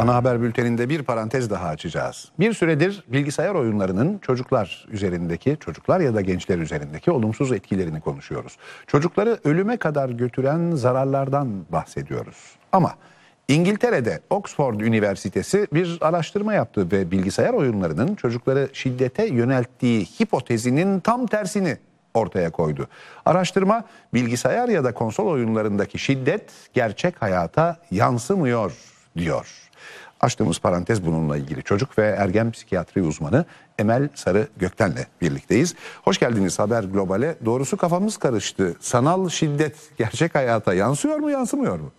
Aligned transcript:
Ana 0.00 0.14
haber 0.14 0.42
bülteninde 0.42 0.88
bir 0.88 1.02
parantez 1.02 1.50
daha 1.50 1.68
açacağız. 1.68 2.28
Bir 2.38 2.52
süredir 2.52 3.04
bilgisayar 3.08 3.54
oyunlarının 3.54 4.18
çocuklar 4.18 4.86
üzerindeki, 4.90 5.56
çocuklar 5.60 6.00
ya 6.00 6.14
da 6.14 6.20
gençler 6.20 6.58
üzerindeki 6.58 7.10
olumsuz 7.10 7.52
etkilerini 7.52 8.00
konuşuyoruz. 8.00 8.56
Çocukları 8.86 9.38
ölüme 9.44 9.76
kadar 9.76 10.08
götüren 10.08 10.70
zararlardan 10.70 11.48
bahsediyoruz. 11.72 12.36
Ama 12.72 12.94
İngiltere'de 13.48 14.20
Oxford 14.30 14.80
Üniversitesi 14.80 15.66
bir 15.72 15.98
araştırma 16.00 16.54
yaptı 16.54 16.90
ve 16.92 17.10
bilgisayar 17.10 17.54
oyunlarının 17.54 18.14
çocukları 18.14 18.68
şiddete 18.72 19.26
yönelttiği 19.26 20.04
hipotezinin 20.04 21.00
tam 21.00 21.26
tersini 21.26 21.76
ortaya 22.14 22.50
koydu. 22.50 22.88
Araştırma 23.26 23.84
bilgisayar 24.14 24.68
ya 24.68 24.84
da 24.84 24.94
konsol 24.94 25.26
oyunlarındaki 25.26 25.98
şiddet 25.98 26.50
gerçek 26.72 27.22
hayata 27.22 27.76
yansımıyor 27.90 28.99
diyor. 29.16 29.70
Açtığımız 30.20 30.58
parantez 30.58 31.06
bununla 31.06 31.36
ilgili 31.36 31.62
çocuk 31.62 31.98
ve 31.98 32.06
ergen 32.06 32.50
psikiyatri 32.50 33.02
uzmanı 33.02 33.44
Emel 33.78 34.08
Sarı 34.14 34.48
Gökten'le 34.56 35.06
birlikteyiz. 35.20 35.74
Hoş 36.02 36.18
geldiniz 36.18 36.58
Haber 36.58 36.84
Global'e. 36.84 37.34
Doğrusu 37.44 37.76
kafamız 37.76 38.16
karıştı. 38.16 38.76
Sanal 38.80 39.28
şiddet 39.28 39.76
gerçek 39.98 40.34
hayata 40.34 40.74
yansıyor 40.74 41.16
mu 41.16 41.30
yansımıyor 41.30 41.78
mu? 41.78 41.92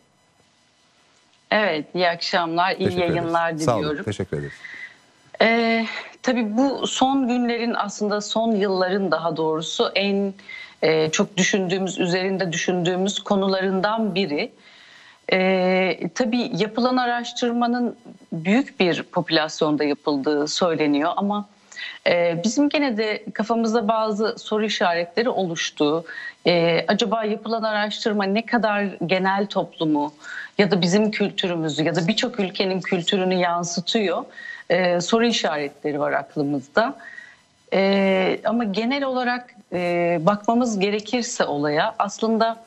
Evet, 1.52 1.86
iyi 1.96 2.10
akşamlar, 2.10 2.72
iyi 2.72 2.90
Teşekkür 2.90 3.02
yayınlar 3.02 3.50
ederiz. 3.50 3.66
Sağ 3.66 3.76
olun, 3.76 3.84
diliyorum. 3.84 4.06
teşekkür 4.06 4.38
ederiz. 4.38 4.54
Ee, 5.42 5.86
tabii 6.24 6.58
bu 6.58 6.88
son 6.88 7.28
günlerin 7.28 7.74
aslında 7.74 8.22
son 8.22 8.52
yılların 8.52 9.12
daha 9.12 9.38
doğrusu 9.38 9.92
en 9.96 10.34
e, 10.82 11.10
çok 11.10 11.38
düşündüğümüz, 11.38 12.00
üzerinde 12.00 12.52
düşündüğümüz 12.52 13.20
konularından 13.20 14.16
biri. 14.16 14.52
Ee, 15.34 16.00
tabii 16.16 16.52
yapılan 16.58 16.98
araştırmanın 16.98 17.96
büyük 18.32 18.80
bir 18.80 19.04
popülasyonda 19.04 19.84
yapıldığı 19.84 20.48
söyleniyor 20.48 21.12
ama 21.16 21.50
e, 22.08 22.42
bizim 22.44 22.70
gene 22.70 22.98
de 22.98 23.24
kafamızda 23.34 23.88
bazı 23.88 24.36
soru 24.38 24.66
işaretleri 24.66 25.30
oluştu. 25.30 26.06
Ee, 26.48 26.86
acaba 26.88 27.24
yapılan 27.24 27.64
araştırma 27.64 28.24
ne 28.24 28.46
kadar 28.46 28.86
genel 29.06 29.46
toplumu 29.46 30.14
ya 30.58 30.72
da 30.72 30.82
bizim 30.82 31.12
kültürümüzü 31.12 31.84
ya 31.84 31.96
da 31.96 32.08
birçok 32.08 32.40
ülkenin 32.40 32.82
kültürünü 32.82 33.34
yansıtıyor? 33.34 34.26
Ee, 34.70 35.02
soru 35.02 35.26
işaretleri 35.26 36.00
var 36.00 36.12
aklımızda. 36.12 36.98
Ee, 37.74 38.40
ama 38.46 38.64
genel 38.64 39.04
olarak 39.04 39.56
e, 39.74 40.20
bakmamız 40.22 40.80
gerekirse 40.80 41.46
olaya 41.46 41.96
aslında 42.00 42.64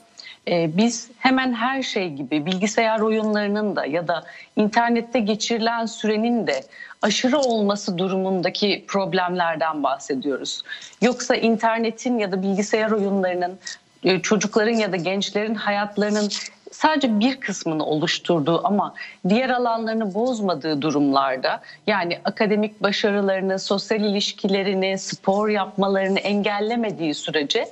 e, 0.49 0.77
biz 0.77 1.11
hemen 1.19 1.53
her 1.53 1.83
şey 1.83 2.11
gibi 2.11 2.47
bilgisayar 2.47 3.01
oyunlarının 3.01 3.77
da 3.77 3.87
ya 3.87 4.09
da 4.09 4.25
internette 4.57 5.21
geçirilen 5.21 5.87
sürenin 5.87 6.47
de 6.47 6.61
aşırı 7.03 7.39
olması 7.39 7.99
durumundaki 7.99 8.85
problemlerden 8.89 9.83
bahsediyoruz. 9.83 10.63
Yoksa 11.03 11.37
internetin 11.37 12.19
ya 12.19 12.33
da 12.33 12.43
bilgisayar 12.43 12.91
oyunlarının 12.91 13.59
e, 14.05 14.21
çocukların 14.21 14.77
ya 14.77 14.93
da 14.93 14.97
gençlerin 14.97 15.55
hayatlarının 15.55 16.29
sadece 16.73 17.21
bir 17.21 17.41
kısmını 17.41 17.87
oluşturduğu 17.87 18.67
ama 18.67 18.95
diğer 19.29 19.51
alanlarını 19.51 20.15
bozmadığı 20.15 20.83
durumlarda 20.83 21.61
yani 21.87 22.19
akademik 22.25 22.83
başarılarını, 22.83 23.59
sosyal 23.59 24.01
ilişkilerini, 24.01 24.99
spor 24.99 25.49
yapmalarını 25.49 26.19
engellemediği 26.19 27.15
sürece 27.15 27.69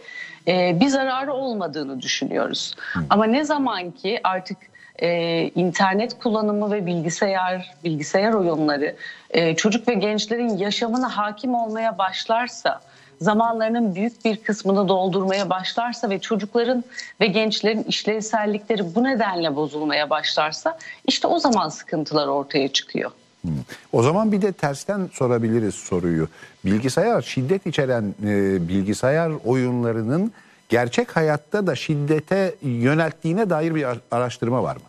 e, 0.48 0.80
bir 0.80 0.88
zararı 0.88 1.32
olmadığını 1.32 2.02
düşünüyoruz. 2.02 2.74
Ama 3.10 3.24
ne 3.24 3.44
zaman 3.44 3.90
ki 3.90 4.20
artık 4.24 4.58
e, 5.02 5.42
internet 5.54 6.18
kullanımı 6.18 6.72
ve 6.72 6.86
bilgisayar 6.86 7.74
bilgisayar 7.84 8.32
oyunları 8.32 8.96
e, 9.30 9.56
çocuk 9.56 9.88
ve 9.88 9.94
gençlerin 9.94 10.56
yaşamına 10.56 11.16
hakim 11.16 11.54
olmaya 11.54 11.98
başlarsa 11.98 12.80
zamanlarının 13.20 13.94
büyük 13.94 14.24
bir 14.24 14.36
kısmını 14.36 14.88
doldurmaya 14.88 15.50
başlarsa 15.50 16.10
ve 16.10 16.18
çocukların 16.18 16.84
ve 17.20 17.26
gençlerin 17.26 17.82
işlevsellikleri 17.82 18.94
bu 18.94 19.04
nedenle 19.04 19.56
bozulmaya 19.56 20.10
başlarsa 20.10 20.78
işte 21.06 21.28
o 21.28 21.38
zaman 21.38 21.68
sıkıntılar 21.68 22.26
ortaya 22.26 22.68
çıkıyor. 22.68 23.10
O 23.92 24.02
zaman 24.02 24.32
bir 24.32 24.42
de 24.42 24.52
tersten 24.52 25.08
sorabiliriz 25.12 25.74
soruyu. 25.74 26.28
Bilgisayar 26.64 27.22
şiddet 27.22 27.66
içeren 27.66 28.14
e, 28.24 28.68
bilgisayar 28.68 29.32
oyunlarının 29.44 30.32
gerçek 30.68 31.16
hayatta 31.16 31.66
da 31.66 31.74
şiddete 31.74 32.54
yönelttiğine 32.62 33.50
dair 33.50 33.74
bir 33.74 33.86
araştırma 34.10 34.62
var 34.62 34.76
mı? 34.76 34.82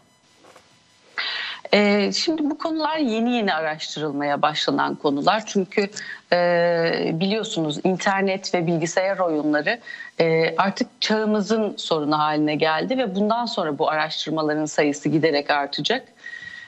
Ee, 1.74 2.12
şimdi 2.12 2.50
bu 2.50 2.58
konular 2.58 2.97
yeni 2.97 3.36
yeni 3.36 3.53
araştırılmaya 3.53 4.41
başlanan 4.41 4.96
konular 4.96 5.44
çünkü 5.46 5.90
e, 6.34 7.12
biliyorsunuz 7.14 7.80
internet 7.84 8.53
ve 8.53 8.68
bilgisayar 8.68 9.20
oyunları 9.20 9.80
e, 10.20 10.56
artık 10.58 10.88
çağımızın 11.02 11.74
sorunu 11.78 12.20
haline 12.20 12.56
geldi 12.56 12.97
ve 12.97 13.16
bundan 13.16 13.46
sonra 13.46 13.78
bu 13.78 13.90
araştırmaların 13.90 14.66
sayısı 14.66 15.09
giderek 15.09 15.50
artacak. 15.50 16.03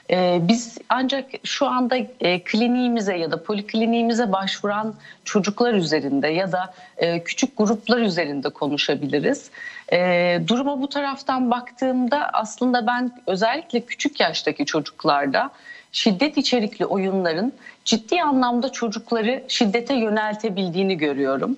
Ee, 0.09 0.39
biz 0.41 0.77
ancak 0.89 1.25
şu 1.43 1.67
anda 1.67 1.97
e, 2.19 2.43
kliniğimize 2.43 3.17
ya 3.17 3.31
da 3.31 3.43
polikliniğimize 3.43 4.31
başvuran 4.31 4.95
çocuklar 5.23 5.73
üzerinde 5.73 6.27
ya 6.27 6.51
da 6.51 6.73
e, 6.97 7.23
küçük 7.23 7.57
gruplar 7.57 7.97
üzerinde 7.97 8.49
konuşabiliriz. 8.49 9.49
E, 9.91 10.39
duruma 10.47 10.81
bu 10.81 10.89
taraftan 10.89 11.51
baktığımda 11.51 12.29
aslında 12.33 12.87
ben 12.87 13.11
özellikle 13.27 13.81
küçük 13.81 14.19
yaştaki 14.19 14.65
çocuklarda 14.65 15.49
şiddet 15.91 16.37
içerikli 16.37 16.85
oyunların 16.85 17.53
ciddi 17.85 18.21
anlamda 18.21 18.71
çocukları 18.71 19.43
şiddete 19.47 19.93
yöneltebildiğini 19.93 20.97
görüyorum. 20.97 21.57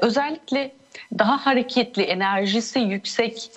özellikle 0.00 0.72
daha 1.18 1.46
hareketli, 1.46 2.02
enerjisi 2.02 2.78
yüksek 2.78 3.50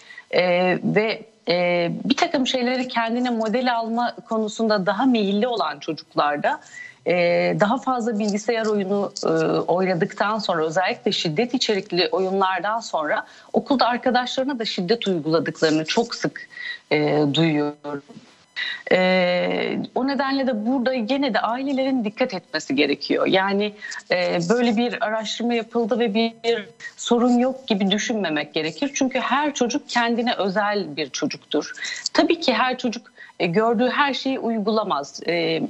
ve 0.84 1.31
e, 1.48 1.92
bir 2.06 2.18
takım 2.18 2.48
şeyleri 2.48 2.88
kendine 2.88 3.30
model 3.30 3.76
alma 3.76 4.16
konusunda 4.30 4.86
daha 4.86 5.06
meyilli 5.06 5.48
olan 5.48 5.80
çocuklarda 5.80 6.60
e, 7.06 7.14
daha 7.60 7.78
fazla 7.78 8.20
bilgisayar 8.20 8.66
oyunu 8.66 9.12
e, 9.26 9.30
oynadıktan 9.60 10.40
sonra 10.40 10.66
özellikle 10.66 11.12
şiddet 11.12 11.54
içerikli 11.54 12.10
oyunlardan 12.12 12.80
sonra 12.80 13.26
okulda 13.54 13.88
arkadaşlarına 13.88 14.60
da 14.60 14.66
şiddet 14.66 15.08
uyguladıklarını 15.08 15.86
çok 15.86 16.16
sık 16.16 16.50
e, 16.92 17.24
duyuyorum. 17.34 18.04
E, 18.92 19.80
o 19.96 20.08
nedenle 20.08 20.48
de 20.48 20.66
burada 20.66 20.94
yine 20.94 21.34
de 21.34 21.40
ailelerin 21.40 22.04
dikkat 22.04 22.34
etmesi 22.34 22.76
gerekiyor. 22.76 23.28
Yani 23.28 23.74
e, 24.12 24.40
böyle 24.50 24.78
bir 24.78 25.06
araştırma 25.06 25.54
yapıldı 25.54 26.00
ve 26.00 26.14
bir, 26.14 26.34
bir 26.44 26.66
sorun 26.98 27.38
yok 27.40 27.68
gibi 27.68 27.92
düşünmemek 27.92 28.54
gerekir. 28.54 28.92
Çünkü 28.94 29.20
her 29.20 29.54
çocuk 29.54 29.90
kendine 29.90 30.34
özel 30.34 30.96
bir 30.96 31.10
çocuktur. 31.10 31.72
Tabii 32.14 32.40
ki 32.40 32.54
her 32.54 32.78
çocuk 32.78 33.12
e, 33.40 33.46
gördüğü 33.46 33.90
her 33.90 34.14
şeyi 34.14 34.40
uygulamaz. 34.40 35.22
E, 35.28 35.62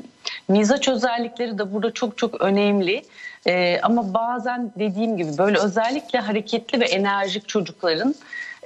mizaç 0.48 0.88
özellikleri 0.88 1.58
de 1.58 1.74
burada 1.74 1.92
çok 1.92 2.18
çok 2.18 2.42
önemli. 2.42 3.04
E, 3.48 3.80
ama 3.84 4.14
bazen 4.14 4.72
dediğim 4.80 5.18
gibi 5.18 5.38
böyle 5.38 5.60
özellikle 5.60 6.20
hareketli 6.20 6.80
ve 6.80 6.86
enerjik 6.86 7.48
çocukların 7.48 8.16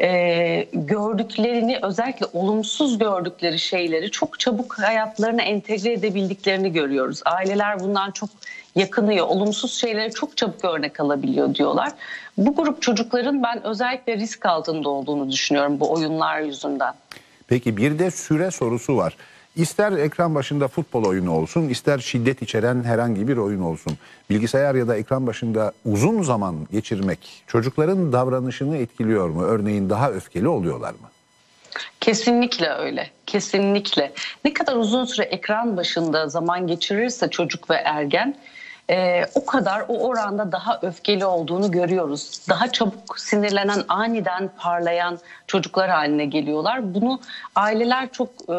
e, 0.01 0.67
gördüklerini 0.73 1.79
özellikle 1.81 2.25
olumsuz 2.33 2.97
gördükleri 2.97 3.59
şeyleri 3.59 4.11
çok 4.11 4.39
çabuk 4.39 4.79
hayatlarına 4.79 5.41
entegre 5.41 5.93
edebildiklerini 5.93 6.73
görüyoruz. 6.73 7.21
Aileler 7.25 7.79
bundan 7.79 8.11
çok 8.11 8.29
yakınıyor. 8.75 9.27
Olumsuz 9.27 9.73
şeyleri 9.73 10.13
çok 10.13 10.37
çabuk 10.37 10.65
örnek 10.65 10.99
alabiliyor 10.99 11.55
diyorlar. 11.55 11.91
Bu 12.37 12.55
grup 12.55 12.81
çocukların 12.81 13.43
ben 13.43 13.63
özellikle 13.63 14.17
risk 14.17 14.45
altında 14.45 14.89
olduğunu 14.89 15.31
düşünüyorum 15.31 15.79
bu 15.79 15.91
oyunlar 15.91 16.39
yüzünden. 16.41 16.93
Peki 17.47 17.77
bir 17.77 17.99
de 17.99 18.11
süre 18.11 18.51
sorusu 18.51 18.97
var. 18.97 19.17
İster 19.55 19.91
ekran 19.91 20.35
başında 20.35 20.67
futbol 20.67 21.03
oyunu 21.05 21.31
olsun, 21.31 21.69
ister 21.69 21.99
şiddet 21.99 22.41
içeren 22.41 22.83
herhangi 22.83 23.27
bir 23.27 23.37
oyun 23.37 23.61
olsun. 23.61 23.97
Bilgisayar 24.29 24.75
ya 24.75 24.87
da 24.87 24.95
ekran 24.95 25.27
başında 25.27 25.71
uzun 25.85 26.21
zaman 26.21 26.55
geçirmek 26.71 27.43
çocukların 27.47 28.13
davranışını 28.13 28.77
etkiliyor 28.77 29.29
mu? 29.29 29.43
Örneğin 29.43 29.89
daha 29.89 30.11
öfkeli 30.11 30.47
oluyorlar 30.47 30.91
mı? 30.91 31.09
Kesinlikle 32.01 32.69
öyle. 32.69 33.09
Kesinlikle. 33.25 34.13
Ne 34.45 34.53
kadar 34.53 34.75
uzun 34.75 35.05
süre 35.05 35.25
ekran 35.25 35.77
başında 35.77 36.27
zaman 36.27 36.67
geçirirse 36.67 37.29
çocuk 37.29 37.69
ve 37.69 37.75
ergen 37.75 38.35
e, 38.89 39.25
o 39.35 39.45
kadar 39.45 39.85
o 39.87 40.07
oranda 40.07 40.51
daha 40.51 40.79
öfkeli 40.81 41.25
olduğunu 41.25 41.71
görüyoruz. 41.71 42.41
Daha 42.49 42.71
çabuk 42.71 43.19
sinirlenen, 43.19 43.83
aniden 43.87 44.49
parlayan 44.57 45.19
çocuklar 45.47 45.89
haline 45.89 46.25
geliyorlar. 46.25 46.93
Bunu 46.93 47.19
aileler 47.55 48.11
çok 48.11 48.29
e, 48.49 48.55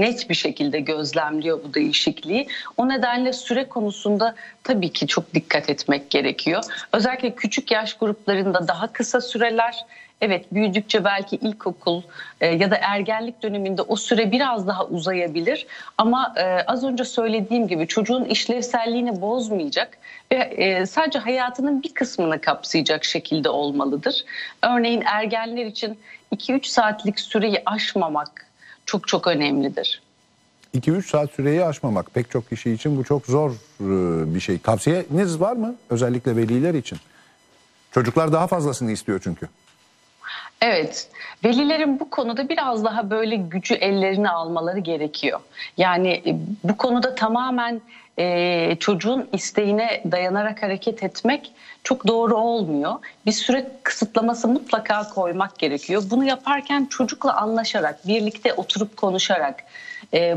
net 0.00 0.30
bir 0.30 0.34
şekilde 0.34 0.80
gözlemliyor 0.80 1.60
bu 1.64 1.74
değişikliği. 1.74 2.48
O 2.76 2.88
nedenle 2.88 3.32
süre 3.32 3.68
konusunda 3.68 4.34
tabii 4.64 4.92
ki 4.92 5.06
çok 5.06 5.34
dikkat 5.34 5.70
etmek 5.70 6.10
gerekiyor. 6.10 6.64
Özellikle 6.92 7.34
küçük 7.34 7.70
yaş 7.70 7.94
gruplarında 7.94 8.68
daha 8.68 8.92
kısa 8.92 9.20
süreler 9.20 9.84
evet 10.22 10.54
büyüdükçe 10.54 11.04
belki 11.04 11.36
ilkokul 11.36 12.02
e, 12.40 12.46
ya 12.46 12.70
da 12.70 12.76
ergenlik 12.76 13.42
döneminde 13.42 13.82
o 13.82 13.96
süre 13.96 14.32
biraz 14.32 14.66
daha 14.66 14.86
uzayabilir. 14.86 15.66
Ama 15.98 16.34
e, 16.36 16.42
az 16.42 16.84
önce 16.84 17.04
söylediğim 17.04 17.68
gibi 17.68 17.86
çocuğun 17.86 18.24
işlevselliğini 18.24 19.20
bozmayacak 19.20 19.98
ve 20.32 20.36
e, 20.36 20.86
sadece 20.86 21.18
hayatının 21.18 21.82
bir 21.82 21.94
kısmını 21.94 22.40
kapsayacak 22.40 23.04
şekilde 23.04 23.48
olmalıdır. 23.48 24.24
Örneğin 24.62 25.02
ergenler 25.06 25.66
için 25.66 25.98
2-3 26.36 26.66
saatlik 26.66 27.20
süreyi 27.20 27.62
aşmamak 27.66 28.46
çok 28.86 29.08
çok 29.08 29.26
önemlidir. 29.26 30.02
2-3 30.74 31.02
saat 31.02 31.30
süreyi 31.30 31.64
aşmamak 31.64 32.14
pek 32.14 32.30
çok 32.30 32.48
kişi 32.48 32.70
için 32.70 32.96
bu 32.96 33.04
çok 33.04 33.26
zor 33.26 33.50
e, 33.50 34.34
bir 34.34 34.40
şey. 34.40 34.58
Tavsiyeniz 34.58 35.40
var 35.40 35.52
mı 35.52 35.74
özellikle 35.90 36.36
veliler 36.36 36.74
için? 36.74 36.98
Çocuklar 37.90 38.32
daha 38.32 38.46
fazlasını 38.46 38.92
istiyor 38.92 39.20
çünkü. 39.24 39.48
Evet, 40.62 41.08
velilerin 41.44 42.00
bu 42.00 42.10
konuda 42.10 42.48
biraz 42.48 42.84
daha 42.84 43.10
böyle 43.10 43.36
gücü 43.36 43.74
ellerine 43.74 44.30
almaları 44.30 44.78
gerekiyor. 44.78 45.40
Yani 45.76 46.22
e, 46.26 46.36
bu 46.64 46.76
konuda 46.76 47.14
tamamen 47.14 47.80
e, 48.18 48.76
çocuğun 48.80 49.28
isteğine 49.32 50.02
dayanarak 50.10 50.62
hareket 50.62 51.02
etmek 51.02 51.52
çok 51.84 52.06
doğru 52.06 52.36
olmuyor. 52.36 52.94
Bir 53.26 53.32
süre 53.32 53.70
kısıtlaması 53.82 54.48
mutlaka 54.48 55.08
koymak 55.08 55.58
gerekiyor. 55.58 56.02
Bunu 56.10 56.24
yaparken 56.24 56.84
çocukla 56.84 57.36
anlaşarak, 57.36 58.08
birlikte 58.08 58.52
oturup 58.52 58.96
konuşarak, 58.96 59.64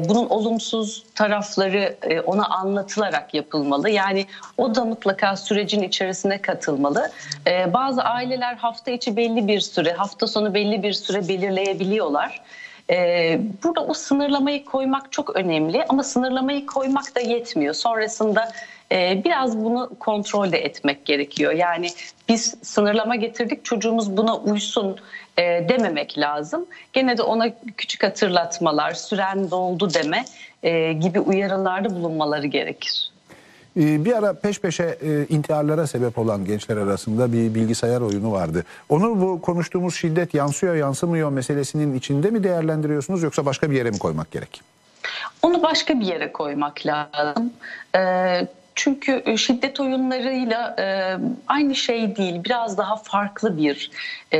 bunun 0.09 0.29
olumsuz 0.29 1.03
tarafları 1.15 1.95
e, 2.03 2.19
ona 2.19 2.45
anlatılarak 2.45 3.33
yapılmalı. 3.33 3.89
Yani 3.89 4.25
o 4.57 4.75
da 4.75 4.85
mutlaka 4.85 5.35
sürecin 5.35 5.83
içerisine 5.83 6.41
katılmalı. 6.41 7.11
E, 7.47 7.73
bazı 7.73 8.01
aileler 8.01 8.55
hafta 8.55 8.91
içi 8.91 9.17
belli 9.17 9.47
bir 9.47 9.59
süre, 9.59 9.93
hafta 9.93 10.27
sonu 10.27 10.53
belli 10.53 10.83
bir 10.83 10.93
süre 10.93 11.27
belirleyebiliyorlar. 11.27 12.41
Ee, 12.89 13.39
burada 13.63 13.85
o 13.85 13.93
sınırlamayı 13.93 14.65
koymak 14.65 15.11
çok 15.11 15.35
önemli 15.35 15.85
ama 15.89 16.03
sınırlamayı 16.03 16.65
koymak 16.65 17.15
da 17.15 17.19
yetmiyor. 17.19 17.73
Sonrasında 17.73 18.51
e, 18.95 19.21
biraz 19.25 19.57
bunu 19.57 19.89
kontrol 19.99 20.51
de 20.51 20.57
etmek 20.57 21.05
gerekiyor. 21.05 21.51
Yani 21.51 21.87
biz 22.29 22.55
sınırlama 22.61 23.15
getirdik 23.15 23.65
çocuğumuz 23.65 24.17
buna 24.17 24.37
uysun 24.37 24.97
e, 25.37 25.41
dememek 25.69 26.17
lazım. 26.17 26.65
Gene 26.93 27.17
de 27.17 27.21
ona 27.21 27.45
küçük 27.77 28.03
hatırlatmalar, 28.03 28.93
süren 28.93 29.51
doldu 29.51 29.93
deme 29.93 30.25
e, 30.63 30.93
gibi 30.93 31.19
uyarılarda 31.19 31.95
bulunmaları 31.95 32.47
gerekir. 32.47 33.11
Ee, 33.79 34.05
Bir 34.05 34.17
ara 34.17 34.33
peş 34.33 34.59
peşe 34.59 34.83
e, 34.83 35.25
intiharlara 35.29 35.87
sebep 35.87 36.17
olan 36.17 36.45
gençler 36.45 36.77
arasında 36.77 37.33
bir 37.33 37.55
bilgisayar 37.55 38.01
oyunu 38.01 38.31
vardı. 38.31 38.65
Onu 38.89 39.21
bu 39.21 39.41
konuştuğumuz 39.41 39.95
şiddet 39.95 40.33
yansıyor 40.33 40.75
yansımıyor 40.75 41.29
meselesinin 41.29 41.97
içinde 41.97 42.29
mi 42.29 42.43
değerlendiriyorsunuz 42.43 43.23
yoksa 43.23 43.45
başka 43.45 43.71
bir 43.71 43.75
yere 43.75 43.89
mi 43.89 43.99
koymak 43.99 44.31
gerek? 44.31 44.61
Onu 45.41 45.63
başka 45.63 45.99
bir 45.99 46.05
yere 46.05 46.31
koymak 46.31 46.85
lazım. 46.85 47.53
Ee, 47.95 48.47
çünkü 48.75 49.37
şiddet 49.37 49.79
oyunlarıyla 49.79 50.75
e, 50.79 51.17
aynı 51.47 51.75
şey 51.75 52.15
değil, 52.15 52.43
biraz 52.43 52.77
daha 52.77 52.95
farklı 52.95 53.57
bir 53.57 53.91
e, 54.31 54.39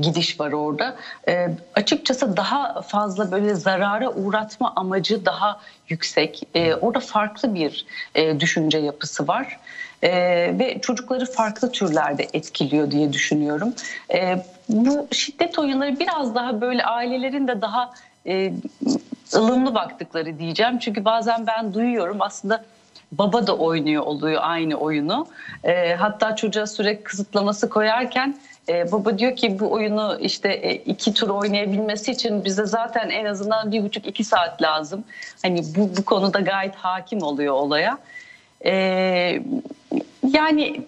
gidiş 0.00 0.40
var 0.40 0.52
orada. 0.52 0.96
E, 1.28 1.48
açıkçası 1.74 2.36
daha 2.36 2.82
fazla 2.82 3.32
böyle 3.32 3.54
zarara 3.54 4.10
uğratma 4.10 4.72
amacı 4.76 5.26
daha 5.26 5.60
yüksek. 5.88 6.42
E, 6.54 6.74
orada 6.74 7.00
farklı 7.00 7.54
bir 7.54 7.86
e, 8.14 8.40
düşünce 8.40 8.78
yapısı 8.78 9.28
var. 9.28 9.58
E, 10.02 10.10
ve 10.58 10.78
çocukları 10.80 11.26
farklı 11.26 11.72
türlerde 11.72 12.28
etkiliyor 12.32 12.90
diye 12.90 13.12
düşünüyorum. 13.12 13.74
E, 14.14 14.44
bu 14.68 15.08
şiddet 15.12 15.58
oyunları 15.58 16.00
biraz 16.00 16.34
daha 16.34 16.60
böyle 16.60 16.84
ailelerin 16.84 17.48
de 17.48 17.62
daha 17.62 17.94
e, 18.26 18.52
ılımlı 19.34 19.74
baktıkları 19.74 20.38
diyeceğim. 20.38 20.78
Çünkü 20.78 21.04
bazen 21.04 21.46
ben 21.46 21.74
duyuyorum 21.74 22.16
aslında 22.20 22.64
baba 23.12 23.46
da 23.46 23.56
oynuyor 23.56 24.02
oluyor 24.02 24.40
aynı 24.44 24.76
oyunu. 24.76 25.26
E, 25.64 25.94
hatta 25.94 26.36
çocuğa 26.36 26.66
süre 26.66 27.02
kısıtlaması 27.02 27.68
koyarken 27.68 28.36
e, 28.68 28.92
baba 28.92 29.18
diyor 29.18 29.36
ki 29.36 29.60
bu 29.60 29.72
oyunu 29.72 30.18
işte 30.20 30.48
e, 30.48 30.74
iki 30.74 31.14
tur 31.14 31.28
oynayabilmesi 31.28 32.12
için 32.12 32.44
bize 32.44 32.66
zaten 32.66 33.10
en 33.10 33.24
azından 33.24 33.72
bir 33.72 33.84
buçuk 33.84 34.06
iki 34.06 34.24
saat 34.24 34.62
lazım. 34.62 35.04
Hani 35.42 35.62
bu, 35.76 35.96
bu 35.96 36.04
konuda 36.04 36.40
gayet 36.40 36.74
hakim 36.74 37.22
oluyor 37.22 37.54
olaya. 37.54 37.98
E, 38.64 38.72
yani 40.32 40.86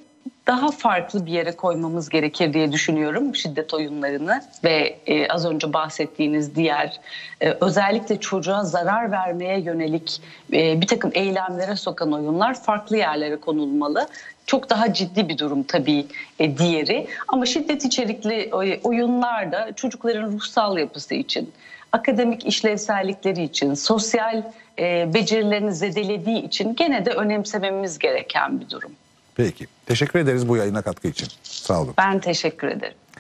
daha 0.49 0.71
farklı 0.71 1.27
bir 1.27 1.33
yere 1.33 1.57
koymamız 1.57 2.09
gerekir 2.09 2.53
diye 2.53 2.73
düşünüyorum 2.73 3.35
şiddet 3.35 3.75
oyunlarını 3.75 4.43
ve 4.65 4.99
e, 5.07 5.29
az 5.29 5.47
önce 5.47 5.73
bahsettiğiniz 5.73 6.55
diğer 6.55 7.01
e, 7.41 7.51
özellikle 7.61 8.21
çocuğa 8.21 8.65
zarar 8.65 9.11
vermeye 9.11 9.61
yönelik 9.61 10.21
e, 10.53 10.81
bir 10.81 10.87
takım 10.87 11.11
eylemlere 11.15 11.77
sokan 11.77 12.13
oyunlar 12.13 12.63
farklı 12.63 12.97
yerlere 12.97 13.37
konulmalı. 13.37 14.09
Çok 14.47 14.71
daha 14.71 14.93
ciddi 14.93 15.29
bir 15.29 15.39
durum 15.39 15.63
tabii 15.63 16.07
e, 16.39 16.59
diğeri 16.59 17.07
ama 17.29 17.47
şiddet 17.47 17.85
içerikli 17.85 18.51
oyunlar 18.85 19.53
da 19.53 19.73
çocukların 19.77 20.33
ruhsal 20.33 20.79
yapısı 20.79 21.15
için, 21.15 21.53
akademik 21.93 22.47
işlevsellikleri 22.47 23.43
için, 23.43 23.75
sosyal 23.75 24.43
e, 24.79 25.15
becerilerini 25.15 25.73
zedelediği 25.73 26.43
için 26.43 26.75
gene 26.75 27.05
de 27.05 27.11
önemsememiz 27.11 27.99
gereken 27.99 28.61
bir 28.61 28.71
durum. 28.71 28.93
Peki. 29.39 29.67
Teşekkür 29.87 30.19
ederiz 30.19 30.49
bu 30.49 30.57
yayına 30.57 30.83
katkı 30.83 31.09
için. 31.09 31.29
Sağ 31.43 31.81
olun. 31.81 31.95
Ben 31.99 32.21
teşekkür 32.21 32.69
ederim. 32.69 32.97